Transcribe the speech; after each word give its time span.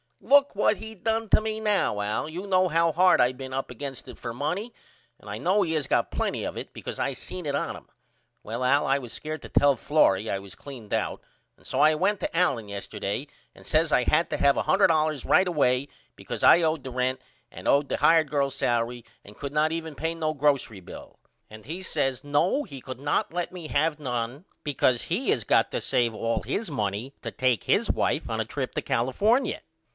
Look 0.19 0.55
what 0.55 0.77
he 0.77 0.95
done 0.95 1.29
to 1.29 1.41
me 1.41 1.59
now 1.59 1.99
Al. 1.99 2.27
You 2.27 2.47
know 2.47 2.67
how 2.67 2.91
hard 2.91 3.19
I 3.21 3.31
been 3.33 3.53
up 3.53 3.69
against 3.69 4.07
it 4.07 4.17
for 4.17 4.33
money 4.33 4.73
and 5.19 5.29
I 5.29 5.37
know 5.37 5.61
he 5.61 5.73
has 5.73 5.85
got 5.87 6.09
plenty 6.09 6.43
of 6.43 6.57
it 6.57 6.73
because 6.73 6.97
I 6.99 7.13
seen 7.13 7.45
it 7.45 7.53
on 7.55 7.75
him. 7.75 7.87
Well 8.41 8.63
Al 8.63 8.85
I 8.85 8.97
was 8.97 9.13
scared 9.13 9.41
to 9.43 9.49
tell 9.49 9.75
Florrie 9.75 10.29
I 10.29 10.39
was 10.39 10.55
cleaned 10.55 10.93
out 10.93 11.21
and 11.57 11.65
so 11.67 11.79
I 11.79 11.95
went 11.95 12.19
to 12.21 12.35
Allen 12.37 12.67
yesterday 12.67 13.27
and 13.53 13.65
says 13.65 13.91
I 13.91 14.03
had 14.03 14.29
to 14.31 14.37
have 14.37 14.55
$100 14.55 15.27
right 15.29 15.47
away 15.47 15.87
because 16.15 16.43
I 16.43 16.61
owed 16.63 16.83
the 16.83 16.91
rent 16.91 17.19
and 17.51 17.67
owed 17.67 17.89
the 17.89 17.97
hired 17.97 18.29
girl's 18.29 18.57
salery 18.57 19.03
and 19.23 19.37
could 19.37 19.53
not 19.53 19.71
even 19.71 19.93
pay 19.95 20.15
no 20.15 20.33
grocery 20.33 20.79
bill. 20.81 21.19
And 21.49 21.65
he 21.65 21.81
says 21.83 22.23
No 22.23 22.63
he 22.63 22.81
could 22.81 22.99
not 22.99 23.33
let 23.33 23.51
me 23.51 23.67
have 23.67 23.99
none 23.99 24.45
because 24.63 25.03
he 25.03 25.29
has 25.29 25.43
got 25.43 25.71
to 25.71 25.81
save 25.81 26.13
all 26.15 26.41
his 26.41 26.71
money 26.71 27.13
to 27.21 27.31
take 27.31 27.65
his 27.65 27.91
wife 27.91 28.29
on 28.29 28.37
the 28.39 28.45
trip 28.45 28.73
to 28.75 28.81
California. 28.81 29.61